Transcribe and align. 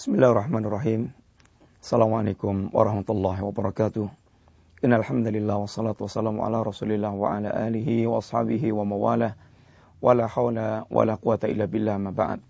Bismillahirrahmanirrahim. 0.00 1.12
Assalamualaikum 1.76 2.72
warahmatullahi 2.72 3.44
wabarakatuh. 3.44 4.08
Innal 4.80 5.04
hamdalillah 5.04 5.60
wassalatu 5.60 6.08
wassalamu 6.08 6.40
ala 6.40 6.64
Rasulillah 6.64 7.12
wa 7.12 7.36
ala 7.36 7.52
alihi 7.52 8.08
wa 8.08 8.16
ashabihi 8.24 8.72
wa 8.72 8.88
mawalah. 8.88 9.36
Wala 10.00 10.24
haula 10.24 10.88
wala 10.88 11.20
quwata 11.20 11.52
illa 11.52 11.68
billah 11.68 12.00
ma 12.00 12.16
ba'd. 12.16 12.40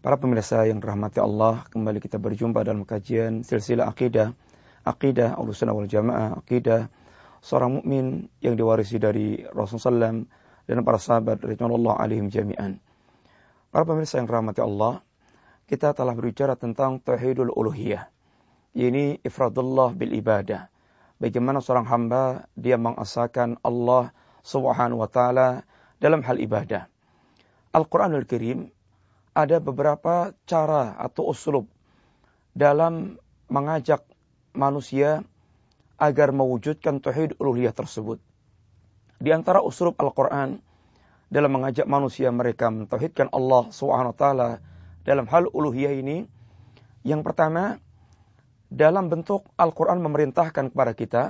Para 0.00 0.16
pemirsa 0.16 0.64
yang 0.64 0.80
dirahmati 0.80 1.20
Allah, 1.20 1.68
kembali 1.68 2.00
kita 2.00 2.16
berjumpa 2.16 2.64
dalam 2.64 2.88
kajian 2.88 3.44
silsilah 3.44 3.92
akidah, 3.92 4.32
akidah 4.88 5.36
Ahlussunnah 5.36 5.76
wal 5.76 5.92
Jamaah, 5.92 6.40
akidah 6.40 6.88
seorang 7.44 7.84
mukmin 7.84 8.32
yang 8.40 8.56
diwarisi 8.56 8.96
dari 8.96 9.44
Rasulullah 9.44 10.08
SAW 10.08 10.24
dan 10.64 10.80
para 10.88 10.96
sahabat 10.96 11.36
radhiyallahu 11.36 12.00
alaihim 12.00 12.32
jami'an. 12.32 12.80
Para 13.68 13.84
pemirsa 13.84 14.24
yang 14.24 14.24
dirahmati 14.24 14.64
Allah, 14.64 15.04
kita 15.66 15.94
telah 15.96 16.12
berbicara 16.12 16.58
tentang 16.58 16.98
tauhidul 16.98 17.52
uluhiyah. 17.52 18.10
Ini 18.72 19.20
ifradullah 19.20 19.92
bil 19.92 20.16
ibadah. 20.16 20.72
Bagaimana 21.20 21.62
seorang 21.62 21.86
hamba 21.86 22.48
dia 22.58 22.80
mengasakan 22.80 23.60
Allah 23.62 24.10
Subhanahu 24.42 25.04
wa 25.04 25.10
taala 25.10 25.62
dalam 26.02 26.24
hal 26.26 26.42
ibadah. 26.42 26.90
Al-Qur'anul 27.70 28.26
Karim 28.26 28.68
ada 29.32 29.62
beberapa 29.62 30.34
cara 30.44 30.98
atau 30.98 31.30
uslub 31.30 31.70
dalam 32.52 33.16
mengajak 33.48 34.02
manusia 34.52 35.24
agar 35.96 36.34
mewujudkan 36.34 36.98
tauhid 36.98 37.38
uluhiyah 37.38 37.72
tersebut. 37.72 38.18
Di 39.22 39.30
antara 39.30 39.62
uslub 39.62 39.94
Al-Qur'an 40.02 40.58
dalam 41.32 41.50
mengajak 41.54 41.88
manusia 41.88 42.28
mereka 42.28 42.68
mentauhidkan 42.68 43.30
Allah 43.32 43.70
Subhanahu 43.70 44.12
wa 44.12 44.18
taala 44.18 44.48
dalam 45.02 45.26
hal 45.26 45.50
uluhiyah 45.50 45.94
ini 45.98 46.26
yang 47.02 47.26
pertama 47.26 47.82
dalam 48.72 49.12
bentuk 49.12 49.44
Al-Quran 49.60 50.00
memerintahkan 50.00 50.72
kepada 50.72 50.92
kita 50.96 51.22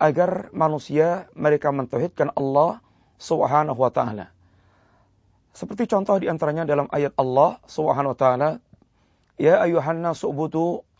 agar 0.00 0.52
manusia 0.52 1.28
mereka 1.36 1.72
mentauhidkan 1.72 2.32
Allah 2.32 2.80
Subhanahu 3.16 3.80
wa 3.80 3.92
taala. 3.92 4.32
Seperti 5.56 5.88
contoh 5.88 6.20
di 6.20 6.28
antaranya 6.28 6.68
dalam 6.68 6.84
ayat 6.92 7.16
Allah 7.16 7.56
Subhanahu 7.64 8.12
wa 8.12 8.18
taala, 8.18 8.50
"Ya 9.40 9.60
ayuhan 9.64 10.04
nasu 10.04 10.28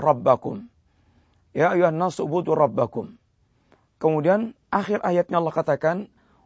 rabbakum." 0.00 0.64
Ya 1.56 1.72
ayuhan 1.72 1.96
nasu 1.96 2.24
rabbakum. 2.28 3.16
Kemudian 3.96 4.52
akhir 4.68 5.00
ayatnya 5.04 5.40
Allah 5.40 5.56
katakan, 5.56 5.96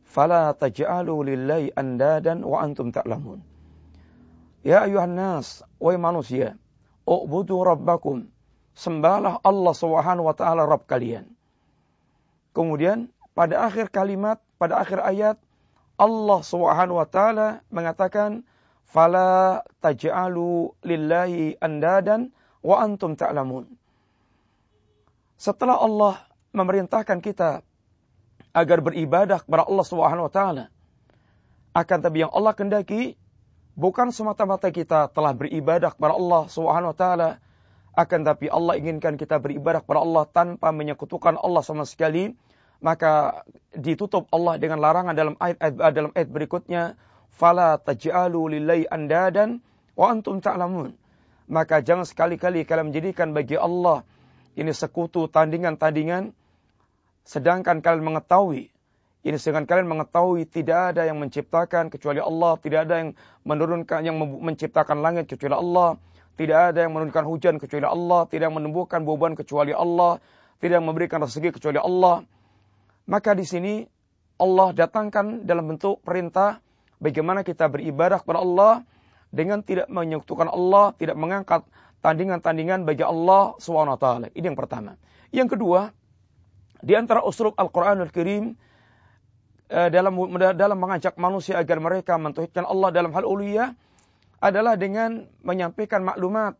"Fala 0.06 0.54
taj'alu 0.54 1.34
lillahi 1.34 1.74
andadan 1.74 2.46
wa 2.46 2.62
antum 2.62 2.94
ta'lamun." 2.94 3.49
Ya 4.60 4.84
ayuhan 4.84 5.16
nas, 5.16 5.64
wahai 5.80 5.96
manusia, 5.96 6.60
ubudu 7.08 7.64
rabbakum. 7.64 8.28
Sembahlah 8.76 9.40
Allah 9.40 9.74
Subhanahu 9.76 10.28
wa 10.28 10.36
taala 10.36 10.68
Rabb 10.68 10.84
kalian. 10.84 11.28
Kemudian 12.52 13.08
pada 13.32 13.64
akhir 13.64 13.88
kalimat, 13.88 14.36
pada 14.60 14.80
akhir 14.84 15.00
ayat 15.00 15.36
Allah 15.96 16.40
Subhanahu 16.44 17.00
wa 17.00 17.08
taala 17.08 17.64
mengatakan 17.72 18.44
fala 18.84 19.64
taj'alu 19.80 20.76
lillahi 20.84 21.56
andadan 21.60 22.28
wa 22.60 22.84
antum 22.84 23.16
ta'lamun. 23.16 23.64
Setelah 25.40 25.80
Allah 25.80 26.14
memerintahkan 26.52 27.24
kita 27.24 27.64
agar 28.52 28.78
beribadah 28.84 29.40
kepada 29.40 29.64
Allah 29.64 29.86
Subhanahu 29.88 30.28
wa 30.28 30.32
taala, 30.32 30.64
akan 31.72 31.98
tapi 32.02 32.28
yang 32.28 32.32
Allah 32.34 32.52
kendaki 32.52 33.16
Bukan 33.80 34.12
semata-mata 34.12 34.68
kita 34.68 35.08
telah 35.08 35.32
beribadah 35.32 35.96
kepada 35.96 36.12
Allah 36.12 36.44
Subhanahu 36.52 36.92
wa 36.92 36.98
taala, 37.00 37.30
akan 37.96 38.20
tapi 38.28 38.52
Allah 38.52 38.76
inginkan 38.76 39.16
kita 39.16 39.40
beribadah 39.40 39.80
kepada 39.80 40.04
Allah 40.04 40.28
tanpa 40.28 40.68
menyekutukan 40.68 41.40
Allah 41.40 41.64
sama 41.64 41.88
sekali, 41.88 42.36
maka 42.84 43.40
ditutup 43.72 44.28
Allah 44.36 44.60
dengan 44.60 44.84
larangan 44.84 45.16
dalam 45.16 45.32
ayat, 45.40 45.56
ayat 45.64 45.94
dalam 45.96 46.12
ayat 46.12 46.28
berikutnya, 46.28 47.00
fala 47.32 47.80
taj'alu 47.80 48.60
lillahi 48.60 48.84
andadan 48.84 49.64
wa 49.96 50.12
antum 50.12 50.44
ta'lamun. 50.44 50.92
Maka 51.48 51.80
jangan 51.80 52.04
sekali-kali 52.04 52.68
kalian 52.68 52.92
menjadikan 52.92 53.32
bagi 53.32 53.56
Allah 53.56 54.04
ini 54.60 54.76
sekutu 54.76 55.24
tandingan-tandingan 55.32 56.36
sedangkan 57.24 57.80
kalian 57.80 58.12
mengetahui 58.12 58.68
ini 59.20 59.36
dengan 59.36 59.68
kalian 59.68 59.84
mengetahui 59.84 60.48
tidak 60.48 60.96
ada 60.96 61.04
yang 61.04 61.20
menciptakan 61.20 61.92
kecuali 61.92 62.24
Allah, 62.24 62.56
tidak 62.56 62.88
ada 62.88 62.94
yang 63.04 63.10
menurunkan 63.44 64.00
yang 64.00 64.16
menciptakan 64.16 65.04
langit 65.04 65.28
kecuali 65.28 65.52
Allah, 65.52 66.00
tidak 66.40 66.72
ada 66.72 66.88
yang 66.88 66.96
menurunkan 66.96 67.24
hujan 67.28 67.60
kecuali 67.60 67.84
Allah, 67.84 68.24
tidak 68.32 68.48
yang 68.48 68.56
menumbuhkan 68.56 69.04
beban 69.04 69.36
kecuali 69.36 69.76
Allah, 69.76 70.16
tidak 70.56 70.80
yang 70.80 70.88
memberikan 70.88 71.20
rezeki 71.20 71.52
kecuali 71.52 71.76
Allah. 71.76 72.24
Maka 73.12 73.36
di 73.36 73.44
sini 73.44 73.84
Allah 74.40 74.72
datangkan 74.72 75.44
dalam 75.44 75.68
bentuk 75.68 76.00
perintah 76.00 76.64
bagaimana 76.96 77.44
kita 77.44 77.68
beribadah 77.68 78.24
kepada 78.24 78.40
Allah 78.40 78.88
dengan 79.28 79.60
tidak 79.60 79.92
menyekutukan 79.92 80.48
Allah, 80.48 80.96
tidak 80.96 81.20
mengangkat 81.20 81.60
tandingan-tandingan 82.00 82.88
bagi 82.88 83.04
Allah 83.04 83.52
SWT. 83.60 84.32
Ini 84.32 84.46
yang 84.48 84.56
pertama. 84.56 84.96
Yang 85.28 85.60
kedua, 85.60 85.92
di 86.80 86.96
antara 86.96 87.20
uslub 87.20 87.52
Al-Quranul 87.60 88.08
Karim, 88.08 88.56
dalam 89.70 90.18
dalam 90.34 90.78
mengajak 90.82 91.14
manusia 91.14 91.54
agar 91.54 91.78
mereka 91.78 92.18
mentauhidkan 92.18 92.66
Allah 92.66 92.90
dalam 92.90 93.14
hal 93.14 93.22
uluhiyah 93.22 93.78
adalah 94.42 94.74
dengan 94.74 95.30
menyampaikan 95.46 96.02
maklumat 96.02 96.58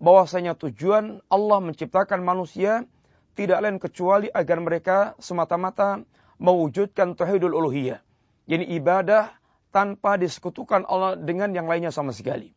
bahwasanya 0.00 0.56
tujuan 0.56 1.20
Allah 1.28 1.58
menciptakan 1.60 2.24
manusia 2.24 2.88
tidak 3.36 3.60
lain 3.60 3.76
kecuali 3.76 4.32
agar 4.32 4.58
mereka 4.64 4.96
semata-mata 5.20 6.00
mewujudkan 6.40 7.12
tauhidul 7.12 7.52
uluhiyah. 7.52 8.00
Jadi 8.48 8.64
ibadah 8.80 9.36
tanpa 9.68 10.16
disekutukan 10.16 10.88
Allah 10.88 11.20
dengan 11.20 11.52
yang 11.52 11.68
lainnya 11.68 11.92
sama 11.92 12.16
sekali. 12.16 12.56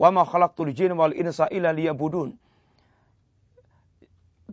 Wa 0.00 0.08
ma 0.08 0.24
khalaqtul 0.24 0.72
jinna 0.72 0.96
wal 0.96 1.12
insa 1.12 1.44
illa 1.52 1.76
liya'budun. 1.76 2.32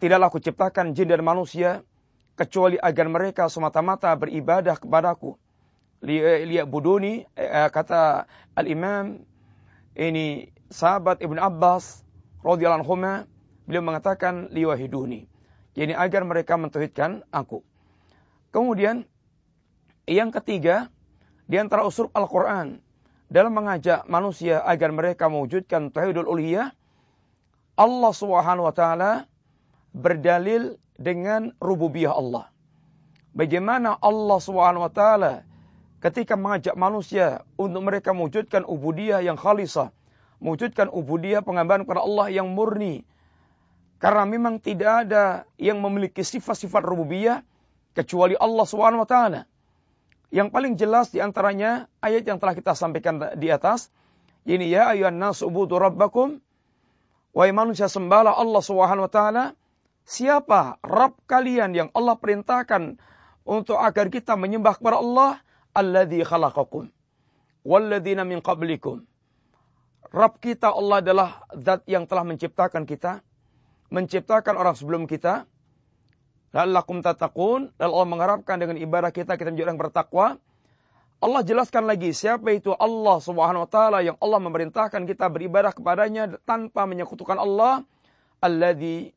Tidaklah 0.04 0.28
aku 0.28 0.44
ciptakan 0.44 0.92
jin 0.92 1.08
dan 1.08 1.24
manusia 1.24 1.88
kecuali 2.34 2.78
agar 2.82 3.08
mereka 3.10 3.50
semata-mata 3.50 4.14
beribadah 4.18 4.78
kepadaku. 4.78 5.38
Lihat 6.04 6.68
buduni 6.68 7.24
eh, 7.38 7.70
kata 7.72 8.28
al-Imam 8.60 9.24
ini 9.96 10.52
sahabat 10.68 11.24
Ibn 11.24 11.38
Abbas 11.40 12.04
radhiyallahu 12.44 12.84
anhu 12.84 12.96
beliau 13.64 13.84
mengatakan 13.86 14.52
liwahiduni. 14.52 15.30
Jadi 15.74 15.94
agar 15.96 16.22
mereka 16.28 16.60
mentauhidkan 16.60 17.26
aku. 17.34 17.66
Kemudian 18.54 19.08
yang 20.06 20.30
ketiga 20.30 20.92
di 21.50 21.58
antara 21.58 21.88
usul 21.88 22.12
Al-Qur'an 22.14 22.84
dalam 23.32 23.56
mengajak 23.56 24.06
manusia 24.06 24.62
agar 24.62 24.94
mereka 24.94 25.26
mewujudkan 25.32 25.90
tauhidul 25.90 26.30
uluhiyah 26.30 26.70
Allah 27.74 28.14
Subhanahu 28.14 28.70
wa 28.70 28.76
taala 28.76 29.26
berdalil 29.96 30.78
dengan 30.98 31.54
rububiyah 31.58 32.14
Allah. 32.14 32.50
Bagaimana 33.34 33.98
Allah 33.98 34.40
Subhanahu 34.40 34.86
wa 34.86 34.94
taala 34.94 35.42
ketika 36.04 36.38
mengajak 36.38 36.78
manusia 36.78 37.42
untuk 37.58 37.81
mereka 37.81 38.14
mewujudkan 38.14 38.62
ubudiyah 38.68 39.26
yang 39.26 39.40
khalisah, 39.40 39.90
mewujudkan 40.38 40.92
ubudiyah 40.92 41.42
pengambahan 41.42 41.88
kepada 41.88 42.06
Allah 42.06 42.30
yang 42.30 42.52
murni. 42.54 43.08
Karena 43.98 44.28
memang 44.28 44.59
tidak 44.59 45.08
ada 45.08 45.48
yang 45.56 45.80
memiliki 45.80 46.22
sifat-sifat 46.22 46.84
rububiyah 46.84 47.42
kecuali 47.96 48.36
Allah 48.36 48.66
Subhanahu 48.68 49.02
wa 49.02 49.10
taala. 49.10 49.48
Yang 50.34 50.50
paling 50.51 50.74
jelas 50.75 51.13
di 51.13 51.24
antaranya 51.24 51.88
ayat 52.04 52.28
yang 52.28 52.38
telah 52.38 52.54
kita 52.57 52.75
sampaikan 52.75 53.22
di 53.40 53.48
atas. 53.48 53.90
Ini 54.44 54.66
ya 54.68 54.92
ayuhan 54.92 55.16
nas 55.16 55.40
ubudu 55.40 55.80
rabbakum. 55.80 56.44
Wahai 57.31 57.56
manusia 57.56 57.88
sembahlah 57.88 58.36
Allah 58.36 58.62
Subhanahu 58.62 59.07
wa 59.07 59.12
taala 59.13 59.44
Siapa 60.04 60.84
Rabb 60.84 61.16
kalian 61.26 61.72
yang 61.72 61.90
Allah 61.96 62.20
perintahkan 62.20 63.00
untuk 63.48 63.80
agar 63.80 64.12
kita 64.12 64.36
menyembah 64.36 64.76
kepada 64.76 65.00
Allah? 65.00 65.40
Alladhi 65.74 66.22
khalaqakum. 66.22 66.92
Walladhina 67.64 68.28
min 68.28 68.44
qablikum. 68.44 69.08
Rabb 70.14 70.38
kita 70.38 70.70
Allah 70.70 71.02
adalah 71.02 71.30
zat 71.58 71.88
yang 71.90 72.06
telah 72.06 72.28
menciptakan 72.28 72.84
kita. 72.86 73.24
Menciptakan 73.90 74.60
orang 74.60 74.76
sebelum 74.78 75.10
kita. 75.10 75.48
La'allakum 76.54 77.02
tatakun. 77.02 77.74
Dan 77.80 77.90
Allah 77.90 78.06
mengharapkan 78.06 78.62
dengan 78.62 78.78
ibadah 78.78 79.10
kita, 79.10 79.34
kita 79.40 79.50
menjadi 79.50 79.74
orang 79.74 79.82
bertakwa. 79.82 80.38
Allah 81.24 81.42
jelaskan 81.42 81.88
lagi 81.88 82.12
siapa 82.12 82.52
itu 82.52 82.76
Allah 82.76 83.16
subhanahu 83.24 83.64
wa 83.64 83.70
ta'ala 83.72 84.04
yang 84.04 84.20
Allah 84.20 84.44
memerintahkan 84.44 85.08
kita 85.08 85.32
beribadah 85.32 85.72
kepadanya 85.72 86.36
tanpa 86.44 86.84
menyekutukan 86.84 87.40
Allah. 87.40 87.88
Alladhi 88.44 89.16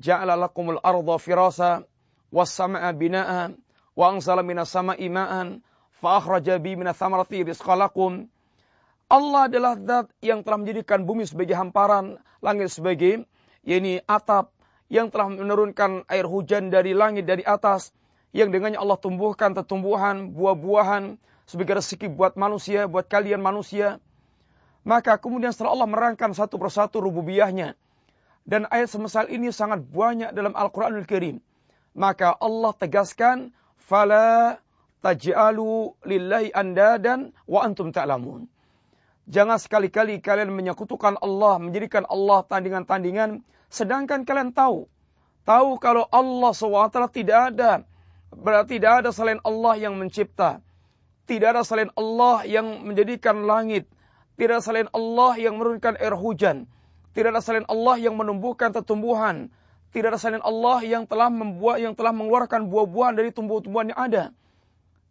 ja'ala 0.00 0.36
lakumul 0.36 0.80
arda 0.82 1.16
firasa 1.18 1.84
was 2.32 2.52
sama'a 2.52 2.92
bina'a 2.92 3.56
wa 3.96 4.04
anzala 4.12 4.44
minas 4.44 4.68
sama'i 4.68 5.08
ma'an 5.08 5.64
fa 6.00 6.20
akhraja 6.20 6.60
bi 6.60 6.76
minas 6.76 7.00
thamarati 7.00 7.44
rizqalakum 7.44 8.28
Allah 9.06 9.46
adalah 9.46 9.78
zat 9.78 10.10
yang 10.18 10.42
telah 10.42 10.58
menjadikan 10.58 11.06
bumi 11.06 11.30
sebagai 11.30 11.54
hamparan, 11.54 12.18
langit 12.42 12.74
sebagai 12.74 13.22
yakni 13.62 14.02
atap 14.02 14.50
yang 14.90 15.14
telah 15.14 15.30
menurunkan 15.30 16.02
air 16.10 16.26
hujan 16.26 16.74
dari 16.74 16.90
langit 16.90 17.22
dari 17.22 17.46
atas 17.46 17.94
yang 18.34 18.50
dengannya 18.50 18.82
Allah 18.82 18.98
tumbuhkan 18.98 19.54
tumbuhan, 19.62 20.34
buah-buahan 20.34 21.22
sebagai 21.46 21.78
rezeki 21.78 22.10
buat 22.18 22.34
manusia, 22.34 22.90
buat 22.90 23.06
kalian 23.06 23.38
manusia. 23.38 24.02
Maka 24.82 25.22
kemudian 25.22 25.54
setelah 25.54 25.78
Allah 25.78 25.86
merangkan 25.86 26.34
satu 26.34 26.58
persatu 26.58 26.98
rububiyahnya 26.98 27.78
dan 28.46 28.70
ayat 28.70 28.86
semisal 28.94 29.26
ini 29.26 29.50
sangat 29.50 29.82
banyak 29.82 30.30
dalam 30.30 30.54
Al-Qur'anul 30.54 31.04
Karim. 31.04 31.42
Maka 31.98 32.30
Allah 32.38 32.70
tegaskan 32.78 33.50
fala 33.74 34.62
taj'alu 35.02 35.98
lillahi 36.06 36.54
andadan 36.54 37.34
wa 37.50 37.66
antum 37.66 37.90
ta'lamun. 37.90 38.46
Jangan 39.26 39.58
sekali-kali 39.58 40.22
kalian 40.22 40.54
menyekutukan 40.54 41.18
Allah, 41.18 41.58
menjadikan 41.58 42.06
Allah 42.06 42.46
tandingan-tandingan, 42.46 43.42
sedangkan 43.66 44.22
kalian 44.22 44.54
tahu. 44.54 44.86
Tahu 45.42 45.82
kalau 45.82 46.06
Allah 46.10 46.50
SWT 46.54 46.98
tidak 47.10 47.38
ada. 47.54 47.82
Berarti 48.30 48.78
tidak 48.78 49.02
ada 49.02 49.10
selain 49.10 49.42
Allah 49.42 49.74
yang 49.78 49.98
mencipta. 49.98 50.62
Tidak 51.26 51.48
ada 51.50 51.66
selain 51.66 51.90
Allah 51.98 52.46
yang 52.46 52.86
menjadikan 52.86 53.46
langit. 53.46 53.90
Tidak 54.38 54.58
ada 54.58 54.62
selain 54.62 54.86
Allah 54.94 55.34
yang 55.38 55.58
menurunkan 55.58 55.98
air 55.98 56.14
hujan. 56.14 56.70
Tidak 57.16 57.32
ada 57.32 57.40
selain 57.40 57.64
Allah 57.64 57.96
yang 57.96 58.12
menumbuhkan 58.12 58.68
tumbuhan. 58.84 59.48
Tidak 59.96 60.12
ada 60.12 60.20
selain 60.20 60.44
Allah 60.44 60.84
yang 60.84 61.08
telah 61.08 61.32
membuat 61.32 61.80
yang 61.80 61.96
telah 61.96 62.12
mengeluarkan 62.12 62.68
buah-buahan 62.68 63.16
dari 63.16 63.32
tumbuh-tumbuhan 63.32 63.96
yang 63.96 64.00
ada. 64.00 64.24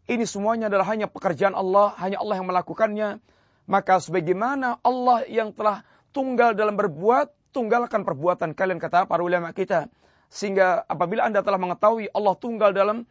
Ini 0.05 0.21
semuanya 0.29 0.69
adalah 0.69 0.85
hanya 0.93 1.09
pekerjaan 1.09 1.57
Allah, 1.57 1.97
hanya 1.97 2.21
Allah 2.21 2.37
yang 2.37 2.45
melakukannya 2.45 3.17
maka 3.65 3.97
sebagaimana 3.97 4.77
Allah 4.85 5.25
yang 5.25 5.51
telah 5.51 5.81
tunggal 6.13 6.53
dalam 6.53 6.77
berbuat, 6.77 7.33
tunggalkan 7.51 8.05
perbuatan 8.05 8.53
kalian 8.53 8.77
kata 8.77 9.09
para 9.09 9.21
ulama 9.25 9.51
kita. 9.51 9.89
Sehingga 10.29 10.85
apabila 10.85 11.25
Anda 11.25 11.41
telah 11.41 11.57
mengetahui 11.57 12.13
Allah 12.13 12.33
tunggal 12.37 12.71
dalam 12.73 13.09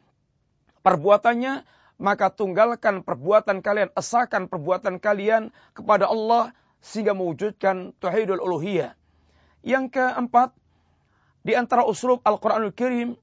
perbuatannya, 0.82 1.66
maka 1.98 2.26
tunggalkan 2.30 3.06
perbuatan 3.06 3.62
kalian, 3.62 3.90
esakan 3.94 4.50
perbuatan 4.50 4.98
kalian 4.98 5.54
kepada 5.74 6.10
Allah 6.10 6.54
sehingga 6.84 7.16
mewujudkan 7.16 7.96
tauhidul 7.96 8.44
uluhiyah. 8.44 8.92
Yang 9.64 9.96
keempat, 9.96 10.52
di 11.40 11.56
antara 11.56 11.88
uslub 11.88 12.20
Al-Quranul 12.20 12.76
Karim 12.76 13.16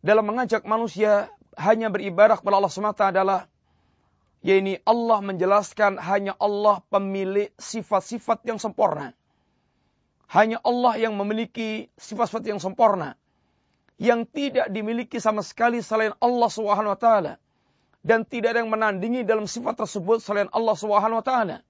dalam 0.00 0.24
mengajak 0.24 0.64
manusia 0.64 1.28
hanya 1.60 1.92
beribadah 1.92 2.40
kepada 2.40 2.56
Allah 2.56 2.72
semata 2.72 3.12
adalah 3.12 3.44
yaitu 4.40 4.80
Allah 4.88 5.20
menjelaskan 5.20 6.00
hanya 6.00 6.32
Allah 6.40 6.80
pemilik 6.88 7.52
sifat-sifat 7.60 8.40
yang 8.48 8.56
sempurna. 8.56 9.12
Hanya 10.32 10.62
Allah 10.64 10.96
yang 10.96 11.12
memiliki 11.20 11.92
sifat-sifat 12.00 12.48
yang 12.48 12.56
sempurna. 12.62 13.20
Yang 14.00 14.32
tidak 14.32 14.72
dimiliki 14.72 15.20
sama 15.20 15.44
sekali 15.44 15.84
selain 15.84 16.16
Allah 16.24 16.48
Subhanahu 16.48 16.96
wa 16.96 17.00
taala. 17.00 17.36
Dan 18.00 18.24
tidak 18.24 18.56
ada 18.56 18.64
yang 18.64 18.72
menandingi 18.72 19.28
dalam 19.28 19.44
sifat 19.44 19.76
tersebut 19.76 20.24
selain 20.24 20.48
Allah 20.56 20.72
Subhanahu 20.72 21.20
wa 21.20 21.26
taala. 21.26 21.60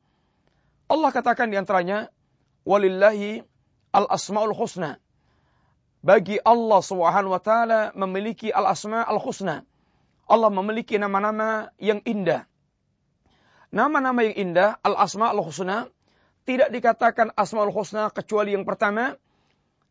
Allah 0.90 1.14
katakan 1.14 1.46
di 1.46 1.54
antaranya, 1.54 2.10
"Walillahi 2.66 3.46
al-asmaul 3.94 4.50
husna." 4.58 4.98
Bagi 6.02 6.42
Allah 6.42 6.80
Subhanahu 6.82 7.36
wa 7.36 7.42
taala 7.44 7.94
memiliki 7.94 8.50
al-asma 8.50 9.06
al-husna. 9.06 9.62
Allah 10.26 10.50
memiliki 10.50 10.96
nama-nama 10.98 11.70
yang 11.76 12.00
indah. 12.08 12.48
Nama-nama 13.70 14.24
yang 14.26 14.50
indah, 14.50 14.80
al-asma 14.82 15.30
al-husna, 15.30 15.86
tidak 16.48 16.74
dikatakan 16.74 17.30
asma 17.38 17.62
al-husna 17.68 18.08
kecuali 18.10 18.56
yang 18.56 18.66
pertama, 18.66 19.14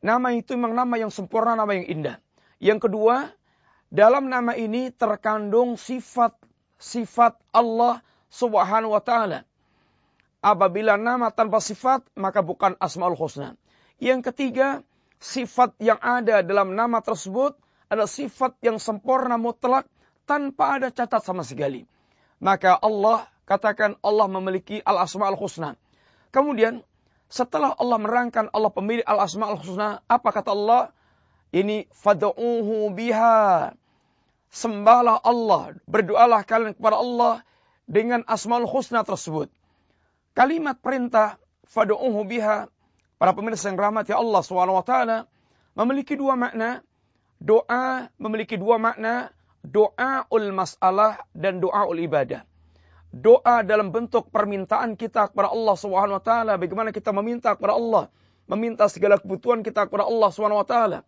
nama 0.03 0.27
itu 0.35 0.57
memang 0.57 0.75
nama 0.75 0.99
yang 0.99 1.13
sempurna, 1.13 1.55
nama 1.55 1.71
yang 1.77 1.87
indah. 1.87 2.17
Yang 2.59 2.89
kedua, 2.89 3.31
dalam 3.87 4.27
nama 4.27 4.57
ini 4.57 4.91
terkandung 4.91 5.77
sifat-sifat 5.77 7.39
Allah 7.55 8.01
subhanahu 8.33 8.97
wa 8.97 9.01
ta'ala. 9.01 9.48
Apabila 10.39 10.95
nama 10.95 11.35
tanpa 11.35 11.59
sifat, 11.59 12.07
maka 12.15 12.39
bukan 12.39 12.79
asma'ul 12.79 13.19
husna. 13.19 13.59
Yang 13.99 14.31
ketiga, 14.31 14.79
sifat 15.19 15.75
yang 15.83 15.99
ada 15.99 16.39
dalam 16.39 16.79
nama 16.79 17.03
tersebut 17.03 17.59
adalah 17.91 18.07
sifat 18.07 18.55
yang 18.63 18.79
sempurna 18.79 19.35
mutlak 19.35 19.83
tanpa 20.23 20.79
ada 20.79 20.87
catat 20.95 21.19
sama 21.19 21.43
sekali. 21.43 21.83
Maka 22.39 22.79
Allah 22.79 23.27
katakan 23.43 23.99
Allah 23.99 24.31
memiliki 24.31 24.79
al-asma 24.79 25.27
al-husna. 25.27 25.75
Kemudian 26.31 26.87
setelah 27.27 27.75
Allah 27.75 27.99
merangkan 27.99 28.47
Allah 28.55 28.71
pemilik 28.71 29.03
al-asma 29.03 29.51
al-husna, 29.51 29.99
apa 30.07 30.29
kata 30.31 30.55
Allah? 30.55 30.95
Ini 31.49 31.89
fad'uhu 31.91 32.93
biha. 32.93 33.73
Sembahlah 34.49 35.19
Allah, 35.21 35.77
berdoalah 35.85 36.45
kalian 36.45 36.73
kepada 36.77 36.97
Allah 37.01 37.41
dengan 37.89 38.21
asmaul 38.25 38.69
husna 38.69 39.01
tersebut. 39.01 39.49
Kalimat 40.39 40.79
perintah 40.79 41.35
fad'uhu 41.67 42.23
biha 42.23 42.71
para 43.19 43.35
pemirsa 43.35 43.67
yang 43.67 43.75
rahmati 43.75 44.15
Allah 44.15 44.39
SWT 44.39 44.93
memiliki 45.75 46.15
dua 46.15 46.39
makna. 46.39 46.79
Doa 47.43 48.07
memiliki 48.15 48.55
dua 48.55 48.79
makna, 48.79 49.35
doa 49.67 50.23
ul 50.31 50.55
masalah 50.55 51.27
dan 51.35 51.59
doa 51.59 51.87
ul 51.87 51.99
ibadah 51.99 52.47
doa 53.09 53.65
dalam 53.65 53.89
bentuk 53.89 54.29
permintaan 54.29 54.93
kita 54.93 55.33
kepada 55.33 55.49
Allah 55.49 55.75
Subhanahu 55.75 56.21
wa 56.21 56.23
taala, 56.23 56.53
bagaimana 56.61 56.93
kita 56.93 57.09
meminta 57.09 57.57
kepada 57.57 57.73
Allah, 57.73 58.05
meminta 58.45 58.85
segala 58.85 59.17
kebutuhan 59.17 59.65
kita 59.65 59.89
kepada 59.89 60.05
Allah 60.05 60.29
Subhanahu 60.29 60.61
wa 60.61 60.67
taala. 60.67 60.99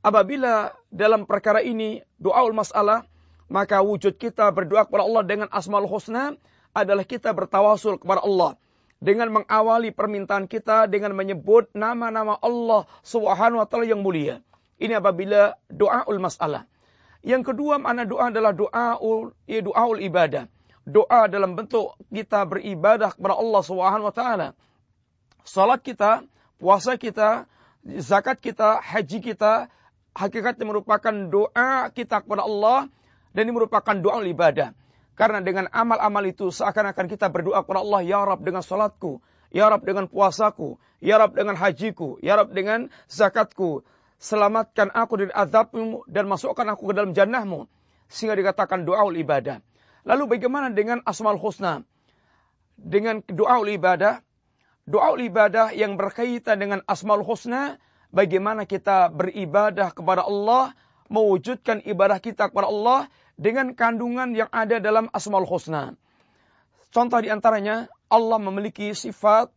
Apabila 0.00 0.72
dalam 0.88 1.26
perkara 1.28 1.60
ini 1.60 2.00
doaul 2.16 2.54
masalah, 2.54 3.04
maka 3.50 3.82
wujud 3.82 4.16
kita 4.16 4.46
berdoa 4.54 4.86
kepada 4.86 5.04
Allah 5.04 5.22
dengan 5.26 5.48
asmaul 5.50 5.90
husna 5.90 6.38
adalah 6.70 7.02
kita 7.02 7.34
bertawasul 7.34 7.98
kepada 7.98 8.22
Allah 8.22 8.54
dengan 9.00 9.32
mengawali 9.32 9.90
permintaan 9.90 10.44
kita 10.46 10.86
dengan 10.86 11.16
menyebut 11.16 11.72
nama-nama 11.72 12.36
Allah 12.38 12.84
Subhanahu 13.00 13.64
wa 13.64 13.66
taala 13.66 13.88
yang 13.88 14.04
mulia. 14.04 14.44
Ini 14.76 15.00
apabila 15.00 15.56
doaul 15.72 16.20
masalah. 16.20 16.68
Yang 17.20 17.52
kedua 17.52 17.76
makna 17.80 18.08
doa 18.08 18.32
adalah 18.32 18.52
doaul 18.52 19.32
ya 19.44 19.60
doaul 19.60 20.00
ibadah 20.00 20.48
doa 20.88 21.28
dalam 21.28 21.54
bentuk 21.54 21.94
kita 22.10 22.44
beribadah 22.48 23.12
kepada 23.12 23.36
Allah 23.36 23.62
Subhanahu 23.62 24.08
wa 24.08 24.14
taala. 24.14 24.48
Salat 25.44 25.80
kita, 25.80 26.24
puasa 26.60 26.96
kita, 27.00 27.48
zakat 27.84 28.40
kita, 28.40 28.80
haji 28.80 29.18
kita 29.24 29.68
hakikatnya 30.14 30.66
merupakan 30.66 31.14
doa 31.30 31.88
kita 31.94 32.26
kepada 32.26 32.42
Allah 32.44 32.90
dan 33.30 33.46
ini 33.46 33.54
merupakan 33.54 33.94
doa 33.94 34.20
ibadah. 34.26 34.74
Karena 35.20 35.44
dengan 35.44 35.68
amal-amal 35.68 36.24
itu 36.24 36.48
seakan-akan 36.48 37.04
kita 37.04 37.28
berdoa 37.28 37.60
kepada 37.60 37.84
Allah, 37.84 38.00
Ya 38.00 38.24
Rab 38.24 38.40
dengan 38.40 38.64
salatku, 38.64 39.20
Ya 39.52 39.68
Rab 39.68 39.84
dengan 39.84 40.08
puasaku, 40.08 40.80
Ya 41.04 41.20
Rab 41.20 41.36
dengan 41.36 41.60
hajiku, 41.60 42.16
Ya 42.24 42.40
Rab 42.40 42.56
dengan 42.56 42.88
zakatku. 43.12 43.84
Selamatkan 44.16 44.88
aku 44.88 45.20
dari 45.20 45.32
azabmu 45.36 46.08
dan 46.08 46.24
masukkan 46.24 46.64
aku 46.72 46.88
ke 46.88 46.92
dalam 46.96 47.12
jannahmu. 47.12 47.68
Sehingga 48.08 48.32
dikatakan 48.32 48.88
doa 48.88 49.04
ibadah. 49.12 49.60
Lalu 50.08 50.40
bagaimana 50.40 50.72
dengan 50.72 51.04
asmal 51.04 51.36
husna? 51.36 51.84
Dengan 52.80 53.20
doa 53.28 53.60
ibadah, 53.60 54.24
doa 54.88 55.20
ibadah 55.20 55.76
yang 55.76 56.00
berkaitan 56.00 56.56
dengan 56.56 56.80
asmal 56.88 57.20
husna, 57.20 57.76
bagaimana 58.08 58.64
kita 58.64 59.12
beribadah 59.12 59.92
kepada 59.92 60.24
Allah, 60.24 60.72
mewujudkan 61.12 61.84
ibadah 61.84 62.24
kita 62.24 62.48
kepada 62.48 62.72
Allah 62.72 63.12
dengan 63.40 63.72
kandungan 63.72 64.36
yang 64.36 64.52
ada 64.52 64.76
dalam 64.76 65.08
asmal 65.16 65.48
husna. 65.48 65.96
Contoh 66.92 67.24
di 67.24 67.32
antaranya, 67.32 67.88
Allah 68.12 68.36
memiliki 68.36 68.92
sifat, 68.92 69.48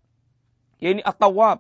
yaitu 0.79 1.03
at-tawab. 1.03 1.59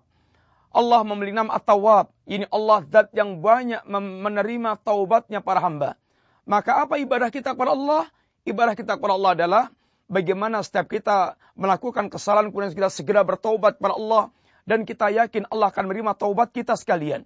Allah 0.71 1.01
memiliki 1.03 1.35
nama 1.35 1.59
at-tawab. 1.59 2.07
Ini 2.23 2.47
Allah 2.47 2.87
zat 2.87 3.11
yang 3.11 3.43
banyak 3.43 3.83
menerima 3.91 4.79
taubatnya 4.87 5.43
para 5.43 5.59
hamba. 5.59 5.99
Maka 6.47 6.87
apa 6.87 6.95
ibadah 6.95 7.27
kita 7.27 7.51
kepada 7.51 7.75
Allah? 7.75 8.07
Ibadah 8.47 8.73
kita 8.73 8.95
kepada 8.95 9.13
Allah 9.19 9.31
adalah 9.35 9.63
bagaimana 10.07 10.63
setiap 10.63 10.91
kita 10.91 11.35
melakukan 11.55 12.07
kesalahan 12.11 12.51
kemudian 12.51 12.75
kita 12.75 12.91
segera 12.91 13.23
bertobat 13.23 13.79
kepada 13.79 13.95
Allah 13.95 14.23
dan 14.67 14.83
kita 14.83 15.11
yakin 15.11 15.47
Allah 15.51 15.71
akan 15.71 15.83
menerima 15.87 16.11
taubat 16.15 16.51
kita 16.51 16.75
sekalian. 16.75 17.23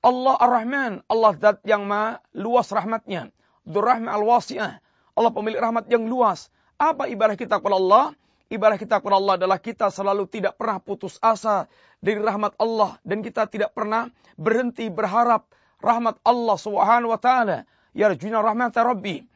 Allah 0.00 0.36
Ar-Rahman, 0.38 1.04
Allah 1.10 1.32
zat 1.36 1.64
yang 1.66 1.84
ma 1.84 2.20
luas 2.32 2.70
rahmatnya. 2.70 3.32
Durrahman 3.66 4.08
al-wasi'ah. 4.08 4.78
Allah 5.16 5.32
pemilik 5.34 5.58
rahmat 5.58 5.90
yang 5.90 6.06
luas. 6.06 6.48
Apa 6.78 7.10
ibadah 7.10 7.34
kita 7.34 7.58
kepada 7.58 7.76
Allah? 7.76 8.06
Ibadah 8.46 8.78
kita 8.78 9.02
kepada 9.02 9.18
Allah 9.18 9.34
adalah 9.42 9.58
kita 9.58 9.90
selalu 9.90 10.30
tidak 10.30 10.54
pernah 10.54 10.78
putus 10.78 11.18
asa 11.18 11.66
dari 11.98 12.22
rahmat 12.22 12.54
Allah 12.62 12.94
dan 13.02 13.18
kita 13.18 13.50
tidak 13.50 13.74
pernah 13.74 14.06
berhenti 14.38 14.86
berharap 14.86 15.50
rahmat 15.82 16.22
Allah 16.22 16.54
Subhanahu 16.54 17.10
wa 17.10 17.18
taala. 17.18 17.66
Yarjuna 17.90 18.44
rahmat 18.44 18.76
Rabbi. 18.76 19.26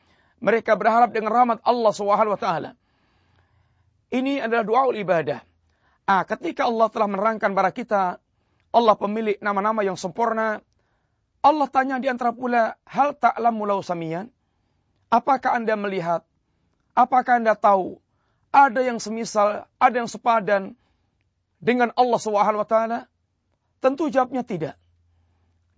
Mereka 0.40 0.78
berharap 0.78 1.10
dengan 1.10 1.34
rahmat 1.34 1.58
Allah 1.66 1.90
Subhanahu 1.90 2.38
wa 2.38 2.40
taala. 2.40 2.70
Ini 4.14 4.46
adalah 4.46 4.62
doa 4.62 4.94
ibadah. 4.94 5.42
Ah, 6.06 6.22
ketika 6.22 6.70
Allah 6.70 6.86
telah 6.90 7.06
menerangkan 7.10 7.50
kepada 7.50 7.70
kita, 7.70 8.02
Allah 8.70 8.94
pemilik 8.94 9.38
nama-nama 9.42 9.82
yang 9.82 9.98
sempurna, 9.98 10.62
Allah 11.40 11.68
tanya 11.72 11.96
di 11.96 12.08
antara 12.08 12.36
pula, 12.36 12.76
hal 12.84 13.16
ta'lamu 13.16 13.64
lau 13.64 13.80
samian? 13.80 14.28
Apakah 15.08 15.56
Anda 15.56 15.74
melihat? 15.74 16.22
Apakah 16.92 17.40
Anda 17.40 17.56
tahu? 17.56 17.96
Ada 18.52 18.84
yang 18.84 19.00
semisal, 19.00 19.64
ada 19.80 19.94
yang 19.94 20.10
sepadan 20.10 20.76
dengan 21.62 21.94
Allah 21.96 22.20
Subhanahu 22.20 22.60
wa 22.60 22.68
taala? 22.68 23.00
Tentu 23.80 24.12
jawabnya 24.12 24.44
tidak. 24.44 24.76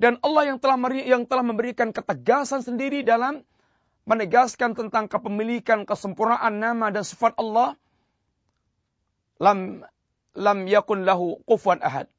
Dan 0.02 0.18
Allah 0.18 0.50
yang 0.50 0.58
telah 0.58 0.74
yang 0.98 1.22
telah 1.30 1.46
memberikan 1.46 1.94
ketegasan 1.94 2.66
sendiri 2.66 3.06
dalam 3.06 3.46
menegaskan 4.02 4.74
tentang 4.74 5.06
kepemilikan 5.06 5.86
kesempurnaan 5.86 6.58
nama 6.58 6.90
dan 6.90 7.06
sifat 7.06 7.38
Allah 7.38 7.78
lam 9.38 9.86
lam 10.34 10.58
yakun 10.66 11.06
lahu 11.06 11.38
kufuwan 11.46 11.78
ahad 11.78 12.10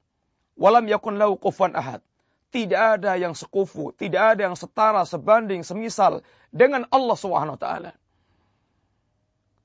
walam 0.56 0.88
yakun 0.88 1.20
lahu 1.20 1.36
kufuwan 1.36 1.76
ahad 1.76 2.00
tidak 2.54 3.02
ada 3.02 3.18
yang 3.18 3.34
sekufu 3.34 3.90
tidak 3.98 4.38
ada 4.38 4.46
yang 4.46 4.56
setara 4.56 5.02
sebanding 5.10 5.66
semisal 5.66 6.22
dengan 6.54 6.86
Allah 6.94 7.18
Subhanahu 7.18 7.58
taala 7.58 7.98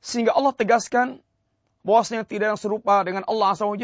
sehingga 0.01 0.33
Allah 0.33 0.57
tegaskan 0.57 1.21
bahwasanya 1.85 2.25
tidak 2.25 2.57
yang 2.57 2.61
serupa 2.61 3.05
dengan 3.05 3.29
Allah 3.29 3.53
Azza 3.53 3.69
wa 3.69 3.77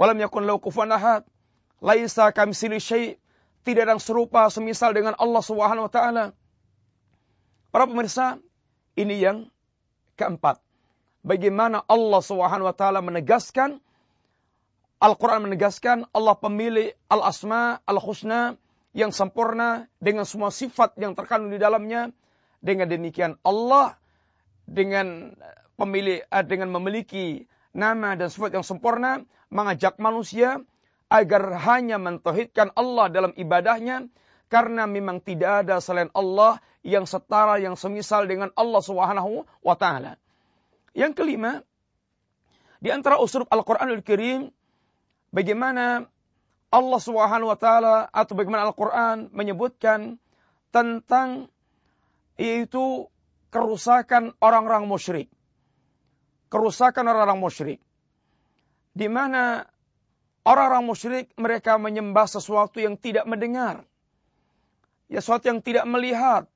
walam 0.00 0.16
yakun 0.16 0.48
lahu 0.48 0.64
kufuwan 0.64 0.96
ahad 0.96 1.28
laisa 1.84 2.32
kamitsili 2.32 2.80
syai' 2.80 3.20
tidak 3.64 3.88
ada 3.88 3.92
yang 3.96 4.02
serupa 4.02 4.48
semisal 4.48 4.96
dengan 4.96 5.12
Allah 5.20 5.42
Subhanahu 5.44 5.88
wa 5.88 5.92
taala. 5.92 6.24
Para 7.70 7.84
pemirsa, 7.86 8.40
ini 8.96 9.20
yang 9.20 9.52
keempat. 10.16 10.58
Bagaimana 11.20 11.84
Allah 11.84 12.20
Subhanahu 12.24 12.68
wa 12.68 12.76
taala 12.76 13.04
menegaskan 13.04 13.84
Al-Quran 15.00 15.48
menegaskan 15.48 16.04
Allah 16.12 16.36
pemilik 16.36 16.92
al-asma, 17.08 17.80
al-husna 17.88 18.60
yang 18.92 19.16
sempurna 19.16 19.88
dengan 19.96 20.28
semua 20.28 20.52
sifat 20.52 20.92
yang 21.00 21.16
terkandung 21.16 21.50
di 21.50 21.60
dalamnya. 21.60 22.12
Dengan 22.60 22.92
demikian 22.92 23.40
Allah 23.40 23.96
dengan 24.68 25.32
pemilik 25.80 26.20
eh, 26.20 26.44
dengan 26.44 26.68
memiliki 26.76 27.48
nama 27.72 28.12
dan 28.20 28.28
sifat 28.28 28.52
yang 28.52 28.66
sempurna 28.68 29.24
mengajak 29.48 29.96
manusia 29.96 30.60
agar 31.08 31.56
hanya 31.64 31.96
mentauhidkan 31.96 32.68
Allah 32.76 33.08
dalam 33.08 33.32
ibadahnya 33.32 34.12
karena 34.52 34.84
memang 34.84 35.24
tidak 35.24 35.64
ada 35.64 35.80
selain 35.80 36.12
Allah 36.12 36.60
yang 36.84 37.08
setara 37.08 37.56
yang 37.56 37.80
semisal 37.80 38.28
dengan 38.28 38.52
Allah 38.52 38.84
Subhanahu 38.84 39.48
wa 39.64 39.74
taala. 39.80 40.20
Yang 40.92 41.16
kelima, 41.16 41.64
di 42.82 42.92
antara 42.92 43.16
usul 43.16 43.48
Al-Qur'anul 43.48 44.04
Karim 44.04 44.52
bagaimana 45.34 46.06
Allah 46.70 47.00
Subhanahu 47.02 47.50
wa 47.50 47.58
taala 47.58 47.96
atau 48.10 48.34
bagaimana 48.38 48.70
Al-Qur'an 48.70 49.30
menyebutkan 49.34 50.22
tentang 50.70 51.50
yaitu 52.38 53.10
kerusakan 53.50 54.34
orang-orang 54.38 54.86
musyrik. 54.86 55.28
Kerusakan 56.50 57.06
orang-orang 57.10 57.42
musyrik. 57.42 57.78
Di 58.94 59.06
mana 59.06 59.70
Orang-orang 60.50 60.82
musyrik 60.82 61.30
mereka 61.38 61.78
menyembah 61.78 62.26
sesuatu 62.26 62.82
yang 62.82 62.98
tidak 62.98 63.22
mendengar. 63.22 63.86
Ya 65.06 65.22
sesuatu 65.22 65.46
yang 65.46 65.62
tidak 65.62 65.86
melihat. 65.86 66.50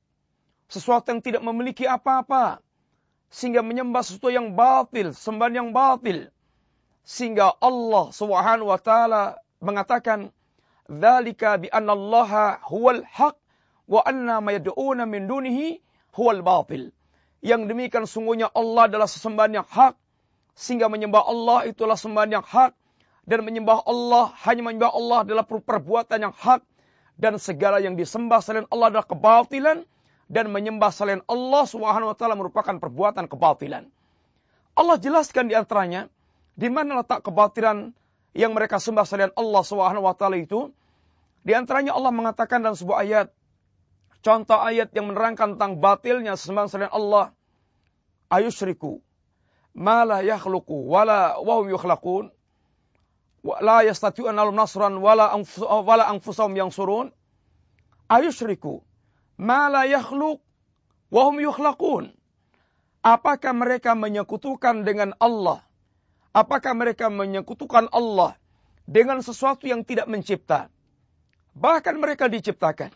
Sesuatu 0.66 1.14
yang 1.14 1.22
tidak 1.22 1.46
memiliki 1.46 1.86
apa-apa. 1.86 2.58
Sehingga 3.30 3.62
menyembah 3.62 4.02
sesuatu 4.02 4.34
yang 4.34 4.58
batil, 4.58 5.14
sembahan 5.14 5.54
yang 5.62 5.70
batil. 5.70 6.33
Sehingga 7.04 7.52
Allah 7.60 8.08
Subhanahu 8.16 8.72
wa 8.72 8.80
taala 8.80 9.36
mengatakan, 9.60 10.32
"Dzalika 10.88 11.60
bi 11.60 11.68
anna 11.68 11.92
Allah 11.92 12.58
huwal 12.64 13.04
haq 13.04 13.36
wa 13.84 14.00
anna 14.08 14.40
ma 14.40 14.56
yad'una 14.56 15.04
min 15.04 15.28
dunihi 15.28 15.84
huwal 16.16 16.40
batil." 16.40 16.96
Yang 17.44 17.68
demikian 17.68 18.08
sungguhnya 18.08 18.48
Allah 18.56 18.88
adalah 18.88 19.04
sesembahan 19.04 19.52
yang 19.52 19.68
hak 19.68 20.00
sehingga 20.56 20.88
menyembah 20.88 21.28
Allah 21.28 21.68
itulah 21.68 21.92
sembahan 21.92 22.40
yang 22.40 22.46
hak 22.46 22.72
dan 23.28 23.44
menyembah 23.44 23.84
Allah 23.84 24.32
hanya 24.48 24.64
menyembah 24.64 24.92
Allah 24.96 25.18
adalah 25.28 25.44
perbuatan 25.44 26.24
yang 26.24 26.32
hak 26.32 26.64
dan 27.20 27.36
segala 27.36 27.84
yang 27.84 28.00
disembah 28.00 28.40
selain 28.40 28.64
Allah 28.72 28.88
adalah 28.88 29.04
kebatilan 29.04 29.84
dan 30.32 30.48
menyembah 30.48 30.88
selain 30.88 31.20
Allah 31.28 31.68
Subhanahu 31.68 32.10
wa 32.12 32.16
taala 32.16 32.32
merupakan 32.32 32.80
perbuatan 32.80 33.28
kebatilan. 33.28 33.92
Allah 34.74 34.96
jelaskan 34.98 35.52
di 35.52 35.54
antaranya 35.54 36.08
di 36.54 36.70
mana 36.70 37.02
letak 37.02 37.26
kebatilan 37.26 37.90
yang 38.34 38.54
mereka 38.54 38.82
sembah 38.82 39.06
selain 39.06 39.32
Allah 39.34 39.62
Subhanahu 39.62 40.06
wa 40.06 40.14
taala 40.14 40.38
itu. 40.38 40.70
Di 41.44 41.52
antaranya 41.52 41.92
Allah 41.94 42.10
mengatakan 42.10 42.64
dalam 42.64 42.74
sebuah 42.74 43.04
ayat 43.04 43.28
contoh 44.24 44.56
ayat 44.56 44.90
yang 44.96 45.12
menerangkan 45.12 45.54
tentang 45.54 45.76
batilnya 45.78 46.34
sembah 46.34 46.64
selain 46.66 46.92
Allah 46.94 47.36
ayusyriku 48.32 49.04
ma 49.76 50.08
la 50.08 50.24
yakhluqu 50.24 50.72
wala 50.88 51.36
wa 51.44 51.60
hum 51.60 51.68
yukhlaqun 51.68 52.32
la 53.44 53.84
yastati'un 53.84 54.32
alum 54.32 54.56
nasran 54.56 54.96
wala 54.96 55.36
wala 55.84 56.08
anfusahum 56.08 56.56
yang 56.56 56.72
surun 56.72 57.12
ayusyriku 58.08 58.80
ma 59.36 59.68
la 59.68 59.84
yakhluq 59.84 60.40
wa 61.12 61.20
hum 61.28 61.36
yukhlaqun. 61.38 62.10
Apakah 63.04 63.52
mereka 63.52 63.92
menyekutukan 63.92 64.80
dengan 64.80 65.12
Allah 65.20 65.60
apakah 66.34 66.74
mereka 66.74 67.08
menyekutukan 67.08 67.88
Allah 67.94 68.34
dengan 68.84 69.22
sesuatu 69.22 69.64
yang 69.64 69.86
tidak 69.86 70.10
mencipta 70.10 70.68
bahkan 71.54 71.96
mereka 71.96 72.26
diciptakan 72.28 72.92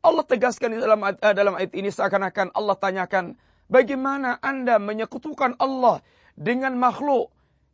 Allah 0.00 0.24
tegaskan 0.24 0.76
di 0.76 0.78
dalam 0.80 1.00
uh, 1.04 1.34
dalam 1.34 1.56
ayat 1.60 1.76
ini 1.76 1.92
seakan-akan 1.92 2.56
Allah 2.56 2.76
tanyakan 2.76 3.36
bagaimana 3.68 4.40
Anda 4.40 4.80
menyekutukan 4.80 5.60
Allah 5.60 6.00
dengan 6.40 6.80
makhluk 6.80 7.28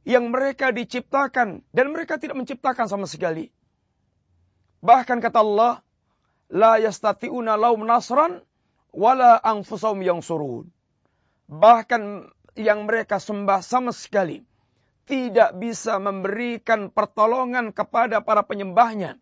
yang 0.07 0.31
mereka 0.31 0.71
diciptakan 0.71 1.63
dan 1.71 1.87
mereka 1.91 2.19
tidak 2.19 2.39
menciptakan 2.39 2.87
sama 2.87 3.11
sekali. 3.11 3.51
Bahkan 4.83 5.19
kata 5.19 5.39
Allah, 5.43 5.83
la 6.51 6.79
yastati'una 6.79 7.59
laum 7.59 7.83
nasran 7.83 8.43
wala 8.95 9.39
anfusahum 9.43 9.99
yang 10.03 10.23
surun. 10.23 10.71
Bahkan 11.51 12.31
yang 12.57 12.89
mereka 12.89 13.21
sembah 13.21 13.61
sama 13.61 13.93
sekali 13.93 14.43
tidak 15.07 15.55
bisa 15.55 16.03
memberikan 16.03 16.91
pertolongan 16.91 17.71
kepada 17.71 18.19
para 18.25 18.43
penyembahnya. 18.43 19.21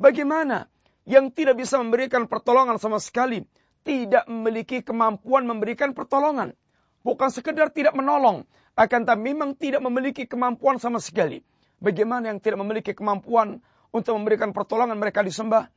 Bagaimana? 0.00 0.70
Yang 1.06 1.38
tidak 1.38 1.60
bisa 1.62 1.78
memberikan 1.78 2.26
pertolongan 2.26 2.80
sama 2.82 2.98
sekali 2.98 3.46
tidak 3.86 4.26
memiliki 4.26 4.82
kemampuan 4.82 5.46
memberikan 5.46 5.94
pertolongan. 5.94 6.50
Bukan 7.06 7.30
sekedar 7.30 7.70
tidak 7.70 7.94
menolong, 7.94 8.42
akan 8.74 9.00
tapi 9.06 9.30
memang 9.30 9.54
tidak 9.54 9.78
memiliki 9.78 10.26
kemampuan 10.26 10.82
sama 10.82 10.98
sekali. 10.98 11.46
Bagaimana 11.78 12.34
yang 12.34 12.42
tidak 12.42 12.58
memiliki 12.58 12.98
kemampuan 12.98 13.62
untuk 13.94 14.18
memberikan 14.18 14.50
pertolongan 14.50 14.98
mereka 14.98 15.22
disembah? 15.22 15.70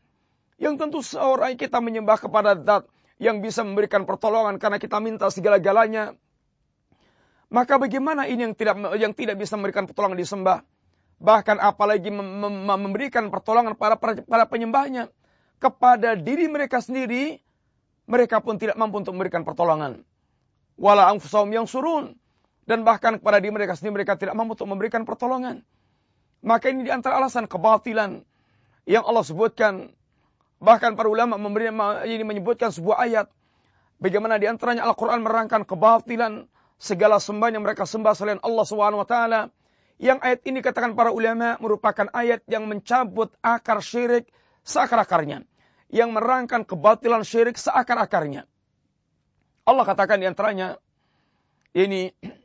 Yang 0.57 0.75
tentu 0.81 0.99
seorang 1.05 1.53
kita 1.53 1.77
menyembah 1.77 2.17
kepada 2.17 2.57
zat 2.57 2.89
yang 3.21 3.45
bisa 3.45 3.61
memberikan 3.61 4.09
pertolongan 4.09 4.57
karena 4.57 4.81
kita 4.81 4.97
minta 4.97 5.29
segala-galanya. 5.29 6.17
Maka 7.49 7.81
bagaimana 7.81 8.29
ini 8.29 8.45
yang 8.45 8.53
tidak 8.53 8.77
yang 9.01 9.13
tidak 9.17 9.35
bisa 9.41 9.57
memberikan 9.57 9.89
pertolongan 9.89 10.21
disembah? 10.21 10.61
Bahkan 11.17 11.57
apalagi 11.57 12.13
mem 12.13 12.45
mem 12.45 12.79
memberikan 12.79 13.27
pertolongan 13.33 13.73
para, 13.73 13.97
para 13.99 14.45
penyembahnya 14.45 15.09
kepada 15.57 16.13
diri 16.13 16.45
mereka 16.45 16.79
sendiri, 16.79 17.41
mereka 18.05 18.39
pun 18.39 18.61
tidak 18.61 18.77
mampu 18.77 19.01
untuk 19.01 19.17
memberikan 19.17 19.41
pertolongan. 19.41 20.05
Wala 20.79 21.09
anfusahum 21.11 21.49
yang 21.51 21.65
surun 21.65 22.15
dan 22.69 22.85
bahkan 22.85 23.17
kepada 23.17 23.41
diri 23.41 23.51
mereka 23.51 23.73
sendiri 23.73 24.05
mereka 24.05 24.13
tidak 24.15 24.37
mampu 24.37 24.53
untuk 24.53 24.69
memberikan 24.69 25.03
pertolongan. 25.03 25.65
Maka 26.39 26.71
ini 26.71 26.87
di 26.87 26.91
antara 26.93 27.19
alasan 27.19 27.49
kebatilan 27.49 28.23
yang 28.87 29.03
Allah 29.03 29.25
sebutkan. 29.25 29.91
Bahkan 30.59 30.99
para 30.99 31.07
ulama 31.07 31.39
memberi, 31.39 31.71
ini 32.07 32.23
menyebutkan 32.23 32.69
sebuah 32.71 33.07
ayat. 33.07 33.27
Bagaimana 33.99 34.35
di 34.39 34.47
antaranya 34.47 34.87
Al-Quran 34.87 35.23
merangkan 35.23 35.63
kebatilan 35.63 36.47
segala 36.79 37.19
sembah 37.19 37.51
yang 37.51 37.61
mereka 37.61 37.83
sembah 37.83 38.15
selain 38.15 38.39
Allah 38.39 38.63
SWT. 38.63 39.15
Yang 39.99 40.19
ayat 40.23 40.39
ini 40.47 40.63
katakan 40.63 40.95
para 40.95 41.11
ulama 41.11 41.59
merupakan 41.59 42.07
ayat 42.15 42.39
yang 42.47 42.65
mencabut 42.71 43.35
akar 43.43 43.83
syirik 43.83 44.31
seakar-akarnya. 44.63 45.43
Yang 45.91 46.09
merangkan 46.15 46.63
kebatilan 46.63 47.27
syirik 47.27 47.59
seakar-akarnya. 47.59 48.47
Allah 49.67 49.83
katakan 49.83 50.23
di 50.23 50.25
antaranya 50.25 50.79
ini 51.75 52.09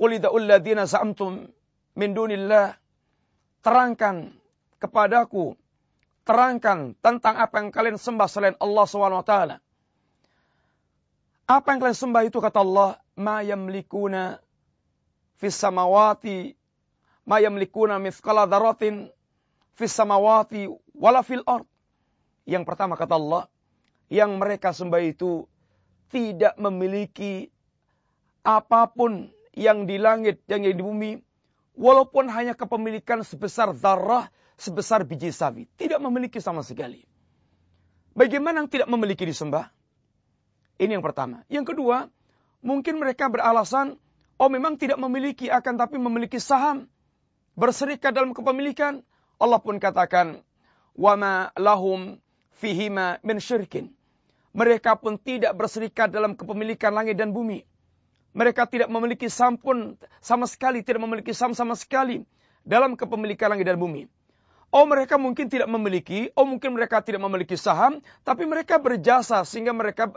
Qul 0.00 0.18
ida'ul 0.18 0.48
ladina 0.48 0.88
za'amtum 0.88 1.44
min 2.00 2.10
dunillah. 2.16 2.72
Terangkan 3.60 4.32
kepadaku. 4.80 5.54
Terangkan 6.24 6.96
tentang 7.04 7.36
apa 7.36 7.60
yang 7.60 7.68
kalian 7.68 8.00
sembah 8.00 8.28
selain 8.32 8.56
Allah 8.56 8.84
SWT. 8.88 9.34
Apa 11.52 11.66
yang 11.68 11.78
kalian 11.84 11.98
sembah 12.00 12.22
itu 12.24 12.40
kata 12.40 12.64
Allah. 12.64 13.01
Ma 13.16 13.42
yamlikuna 13.44 14.40
fis 15.36 15.56
samawati 15.58 16.56
ma 17.26 17.38
yamlikuna 17.38 17.98
mithqala 17.98 18.46
dzarratin 18.46 19.10
fis 19.74 19.92
samawati 19.92 20.68
wala 20.94 21.22
fil 21.22 21.42
ard. 21.46 21.66
Yang 22.42 22.64
pertama 22.66 22.98
kata 22.98 23.14
Allah, 23.14 23.46
yang 24.10 24.34
mereka 24.36 24.74
sembah 24.74 25.02
itu 25.02 25.46
tidak 26.10 26.58
memiliki 26.58 27.48
apa 28.42 28.90
pun 28.90 29.30
yang 29.54 29.86
di 29.86 29.96
langit 29.96 30.42
yang 30.50 30.66
di 30.66 30.74
bumi 30.74 31.22
walaupun 31.78 32.28
hanya 32.28 32.52
kepemilikan 32.52 33.22
sebesar 33.22 33.72
zarah, 33.72 34.28
sebesar 34.58 35.06
biji 35.06 35.32
sawi, 35.32 35.70
tidak 35.78 36.02
memiliki 36.02 36.42
sama 36.42 36.60
sekali. 36.66 37.06
Bagaimana 38.12 38.64
yang 38.64 38.68
tidak 38.68 38.92
memiliki 38.92 39.24
disembah? 39.24 39.72
Ini 40.76 41.00
yang 41.00 41.04
pertama. 41.04 41.46
Yang 41.48 41.72
kedua, 41.72 42.12
mungkin 42.62 43.02
mereka 43.02 43.28
beralasan, 43.28 43.98
oh 44.38 44.48
memang 44.48 44.78
tidak 44.78 44.96
memiliki 44.96 45.50
akan 45.50 45.74
tapi 45.76 45.98
memiliki 45.98 46.38
saham 46.38 46.88
berserikat 47.58 48.14
dalam 48.14 48.32
kepemilikan, 48.32 49.04
Allah 49.36 49.60
pun 49.60 49.76
katakan, 49.76 50.40
"Wama 50.96 51.52
lahum 51.58 52.16
fihima 52.56 53.20
min 53.26 53.42
syirkin." 53.42 53.92
Mereka 54.52 55.00
pun 55.00 55.16
tidak 55.16 55.56
berserikat 55.56 56.12
dalam 56.12 56.36
kepemilikan 56.36 56.92
langit 56.92 57.16
dan 57.16 57.32
bumi. 57.32 57.64
Mereka 58.32 58.68
tidak 58.68 58.88
memiliki 58.88 59.28
saham 59.28 59.56
pun 59.56 59.96
sama 60.20 60.44
sekali, 60.48 60.80
tidak 60.84 61.04
memiliki 61.04 61.32
saham 61.36 61.52
sama 61.52 61.76
sekali 61.76 62.24
dalam 62.64 62.96
kepemilikan 62.96 63.52
langit 63.52 63.68
dan 63.68 63.76
bumi. 63.80 64.08
Oh 64.72 64.88
mereka 64.88 65.20
mungkin 65.20 65.52
tidak 65.52 65.68
memiliki, 65.68 66.32
oh 66.32 66.48
mungkin 66.48 66.72
mereka 66.72 67.04
tidak 67.04 67.20
memiliki 67.20 67.60
saham, 67.60 68.00
tapi 68.24 68.48
mereka 68.48 68.80
berjasa 68.80 69.44
sehingga 69.44 69.76
mereka 69.76 70.08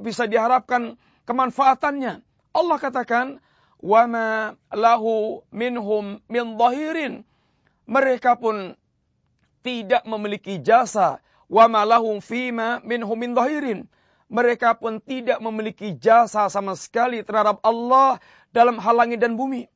bisa 0.00 0.24
diharapkan 0.24 0.96
kemanfaatannya. 1.24 2.22
Allah 2.54 2.76
katakan, 2.78 3.42
wama 3.82 4.56
lahu 4.72 5.42
minhum 5.50 6.22
min 6.30 6.44
zahirin. 6.56 7.26
Mereka 7.84 8.40
pun 8.40 8.78
tidak 9.60 10.04
memiliki 10.08 10.60
jasa. 10.60 11.20
Wama 11.52 11.84
lahum 11.84 12.24
fima 12.24 12.80
minhum 12.80 13.16
min 13.16 13.36
zahirin. 13.36 13.84
Mereka 14.32 14.80
pun 14.80 15.04
tidak 15.04 15.38
memiliki 15.44 15.92
jasa 16.00 16.48
sama 16.48 16.72
sekali 16.74 17.20
terhadap 17.20 17.60
Allah 17.60 18.16
dalam 18.56 18.80
hal 18.80 19.04
dan 19.20 19.36
bumi. 19.36 19.68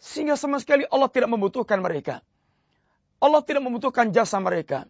Sehingga 0.00 0.40
sama 0.40 0.56
sekali 0.56 0.88
Allah 0.88 1.12
tidak 1.12 1.28
membutuhkan 1.28 1.76
mereka. 1.84 2.24
Allah 3.20 3.44
tidak 3.44 3.68
membutuhkan 3.68 4.08
jasa 4.16 4.40
mereka. 4.40 4.88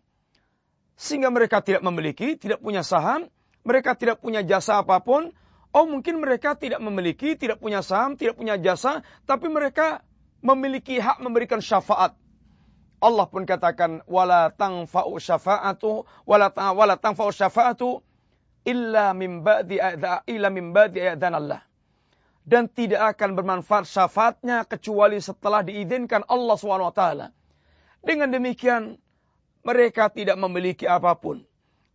Sehingga 0.95 1.35
mereka 1.35 1.59
tidak 1.59 1.83
memiliki, 1.83 2.39
tidak 2.39 2.63
punya 2.63 2.87
saham, 2.87 3.27
mereka 3.67 3.99
tidak 3.99 4.23
punya 4.23 4.47
jasa 4.47 4.79
apa 4.79 5.03
pun, 5.03 5.35
Oh 5.71 5.87
mungkin 5.87 6.19
mereka 6.19 6.59
tidak 6.59 6.83
memiliki, 6.83 7.39
tidak 7.39 7.63
punya 7.63 7.79
saham, 7.79 8.19
tidak 8.19 8.35
punya 8.35 8.59
jasa, 8.59 9.07
tapi 9.23 9.47
mereka 9.47 10.03
memiliki 10.43 10.99
hak 10.99 11.23
memberikan 11.23 11.63
syafaat. 11.63 12.19
Allah 13.01 13.27
pun 13.31 13.49
katakan 13.49 14.05
wala 14.05 14.53
tangfa'u 14.53 15.17
syafa'atu 15.17 16.05
wala 16.29 16.53
ta, 16.53 16.77
wala 16.77 17.01
tangfa'u 17.01 17.33
syafa'atu 17.33 18.05
illa 18.69 19.17
min 19.17 19.41
ba'di 19.41 19.81
illa 20.29 20.49
min 20.53 20.75
ba'di 20.75 21.01
Allah. 21.01 21.65
Dan 22.45 22.67
tidak 22.67 23.17
akan 23.17 23.39
bermanfaat 23.39 23.87
syafaatnya 23.87 24.67
kecuali 24.67 25.23
setelah 25.23 25.63
diizinkan 25.63 26.27
Allah 26.27 26.57
SWT. 26.59 27.03
Dengan 28.01 28.29
demikian 28.33 28.97
mereka 29.63 30.11
tidak 30.11 30.41
memiliki 30.41 30.89
apa 30.89 31.15
pun. 31.15 31.45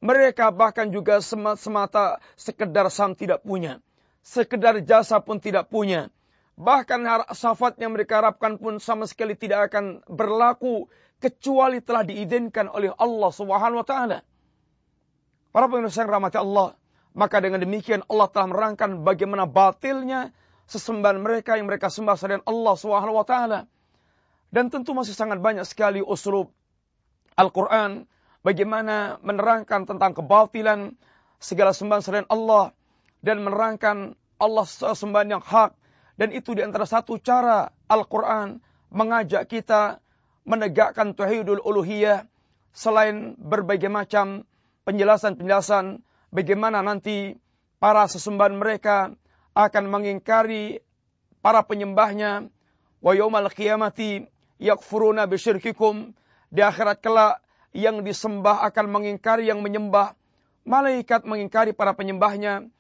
Mereka 0.06 0.54
bahkan 0.54 0.94
juga 0.94 1.18
semata 1.58 2.22
sekedar 2.38 2.94
sam 2.94 3.18
tidak 3.18 3.42
punya. 3.42 3.82
Sekedar 4.22 4.78
jasa 4.86 5.18
pun 5.18 5.42
tidak 5.42 5.74
punya. 5.74 6.14
Bahkan 6.62 7.02
syafaat 7.34 7.82
yang 7.82 7.98
mereka 7.98 8.22
harapkan 8.22 8.62
pun 8.62 8.78
sama 8.78 9.10
sekali 9.10 9.34
tidak 9.34 9.74
akan 9.74 10.06
berlaku 10.06 10.86
kecuali 11.18 11.82
telah 11.82 12.06
diizinkan 12.06 12.70
oleh 12.70 12.94
Allah 13.02 13.32
Subhanahu 13.34 13.82
wa 13.82 13.88
taala. 13.88 14.22
Para 15.50 15.66
pemirsa 15.66 16.06
yang 16.06 16.14
rahmati 16.14 16.38
Allah, 16.38 16.78
maka 17.18 17.42
dengan 17.42 17.66
demikian 17.66 18.06
Allah 18.06 18.28
telah 18.30 18.48
merangkan 18.52 19.02
bagaimana 19.02 19.50
batilnya 19.50 20.30
sesembahan 20.70 21.18
mereka 21.18 21.58
yang 21.58 21.66
mereka 21.66 21.90
sembah 21.90 22.14
selain 22.14 22.44
Allah 22.46 22.76
Subhanahu 22.78 23.18
wa 23.18 23.26
taala. 23.26 23.66
Dan 24.54 24.70
tentu 24.70 24.94
masih 24.94 25.18
sangat 25.18 25.42
banyak 25.42 25.66
sekali 25.66 26.00
uslub 26.00 26.54
Al-Qur'an 27.36 28.08
bagaimana 28.46 29.18
menerangkan 29.26 29.90
tentang 29.90 30.14
kebatilan 30.14 30.94
segala 31.42 31.74
sembahan 31.74 32.04
selain 32.06 32.28
Allah 32.30 32.70
dan 33.26 33.42
menerangkan 33.42 34.14
Allah 34.38 34.66
sembahan 34.70 35.34
yang 35.34 35.42
hak. 35.42 35.74
Dan 36.16 36.32
itu 36.32 36.54
di 36.54 36.62
antara 36.62 36.86
satu 36.86 37.18
cara 37.18 37.68
Al-Qur'an 37.90 38.62
mengajak 38.94 39.50
kita 39.50 40.00
menegakkan 40.46 41.18
tauhidul 41.18 41.60
uluhiyah 41.66 42.30
selain 42.72 43.34
berbagai 43.36 43.90
macam 43.90 44.46
penjelasan-penjelasan 44.86 46.06
bagaimana 46.30 46.86
nanti 46.86 47.36
para 47.82 48.06
sesembahan 48.06 48.56
mereka 48.56 49.12
akan 49.58 49.84
mengingkari 49.90 50.86
para 51.42 51.66
penyembahnya. 51.66 52.48
Wa 53.02 53.12
yaumal 53.14 53.52
qiyamati 53.52 54.26
yakfuruna 54.62 55.28
bisyirkikum 55.28 56.16
di 56.50 56.62
akhirat 56.64 57.04
kelak 57.04 57.45
yang 57.76 58.08
disembah 58.08 58.64
akan 58.72 58.88
mengingkari 58.88 59.52
yang 59.52 59.60
menyembah. 59.60 60.16
Malaikat 60.64 61.28
mengingkari 61.28 61.76
para 61.76 61.92
penyembahnya. 61.92 62.72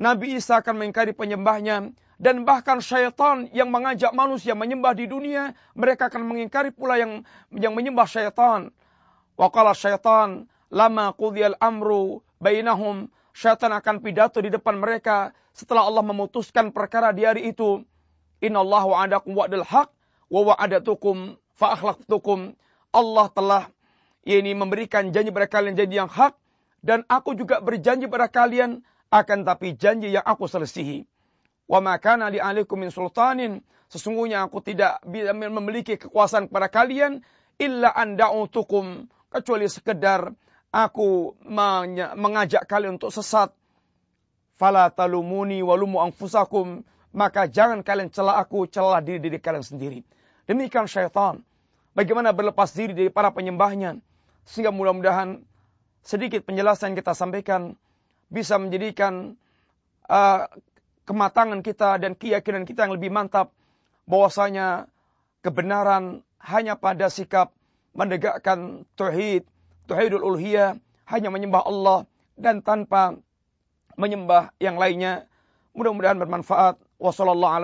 Nabi 0.00 0.40
Isa 0.40 0.64
akan 0.64 0.80
mengingkari 0.80 1.12
penyembahnya. 1.12 1.92
Dan 2.20 2.44
bahkan 2.48 2.80
syaitan 2.80 3.48
yang 3.52 3.68
mengajak 3.68 4.16
manusia 4.16 4.56
menyembah 4.56 4.96
di 4.96 5.04
dunia. 5.04 5.52
Mereka 5.76 6.08
akan 6.08 6.24
mengingkari 6.24 6.72
pula 6.72 6.96
yang 6.96 7.24
yang 7.52 7.76
menyembah 7.76 8.08
syaitan. 8.08 8.72
Waqala 9.36 9.76
syaitan 9.76 10.48
lama 10.72 11.12
qudiyal 11.12 11.60
amru 11.60 12.24
bainahum. 12.40 13.12
Syaitan 13.36 13.76
akan 13.76 14.00
pidato 14.00 14.40
di 14.40 14.48
depan 14.48 14.80
mereka 14.80 15.36
setelah 15.52 15.84
Allah 15.84 16.02
memutuskan 16.02 16.72
perkara 16.72 17.12
di 17.12 17.28
hari 17.28 17.52
itu. 17.52 17.84
Inna 18.40 18.64
Allah 18.64 18.84
wa'adakum 18.88 19.36
wa'adil 19.36 19.68
haq 19.68 19.92
wa 20.32 20.40
wa'adatukum 20.52 21.36
fa'akhlaqtukum. 21.60 22.56
Allah 22.90 23.26
telah 23.30 23.62
ini 24.24 24.52
memberikan 24.52 25.08
janji 25.14 25.32
pada 25.32 25.48
kalian 25.48 25.76
janji 25.76 25.96
yang 25.96 26.10
hak 26.10 26.36
dan 26.84 27.04
aku 27.08 27.36
juga 27.36 27.60
berjanji 27.60 28.08
pada 28.08 28.28
kalian 28.28 28.84
akan 29.08 29.38
tapi 29.42 29.74
janji 29.76 30.12
yang 30.12 30.24
aku 30.24 30.46
selesihi. 30.46 31.04
Wa 31.70 31.80
makana 31.80 32.28
li 32.28 32.40
min 32.76 32.90
sultanin 32.90 33.62
sesungguhnya 33.90 34.46
aku 34.46 34.62
tidak 34.62 35.02
memiliki 35.06 35.98
kekuasaan 35.98 36.50
kepada 36.50 36.68
kalian 36.70 37.22
illa 37.58 37.90
anda'utukum 37.94 39.06
kecuali 39.30 39.66
sekedar 39.70 40.34
aku 40.70 41.34
mengajak 42.16 42.66
kalian 42.66 42.98
untuk 42.98 43.14
sesat. 43.14 43.54
Fala 44.60 44.92
talumuni 44.92 45.64
walumu 45.64 46.04
anfusakum 46.04 46.84
maka 47.10 47.50
jangan 47.50 47.82
kalian 47.82 48.10
celah 48.12 48.38
aku, 48.38 48.70
celah 48.70 49.02
diri 49.02 49.18
diri 49.18 49.38
kalian 49.42 49.66
sendiri. 49.66 50.00
Demikian 50.46 50.86
syaitan. 50.86 51.42
Bagaimana 51.90 52.30
berlepas 52.30 52.70
diri 52.70 52.94
dari 52.94 53.10
para 53.10 53.34
penyembahnya. 53.34 53.98
Sehingga 54.50 54.74
mudah-mudahan 54.74 55.46
sedikit 56.02 56.42
penjelasan 56.42 56.92
yang 56.92 56.98
kita 56.98 57.14
sampaikan 57.14 57.78
bisa 58.26 58.58
menjadikan 58.58 59.38
uh, 60.10 60.50
kematangan 61.06 61.62
kita 61.62 62.02
dan 62.02 62.18
keyakinan 62.18 62.66
kita 62.66 62.90
yang 62.90 62.94
lebih 62.98 63.14
mantap 63.14 63.54
bahwasanya 64.10 64.90
kebenaran 65.46 66.26
hanya 66.42 66.74
pada 66.74 67.06
sikap 67.06 67.54
menegakkan 67.94 68.86
tauhid, 68.98 69.46
tauhidul 69.86 70.22
uluhiyah, 70.22 70.78
hanya 71.06 71.28
menyembah 71.30 71.62
Allah 71.62 72.06
dan 72.34 72.62
tanpa 72.62 73.18
menyembah 73.94 74.50
yang 74.58 74.78
lainnya. 74.78 75.26
Mudah-mudahan 75.74 76.18
bermanfaat. 76.18 76.78
Wassallallahu 76.98 77.54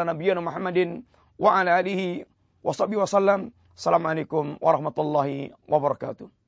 warahmatullahi 4.63 5.53
wabarakatuh. 5.69 6.46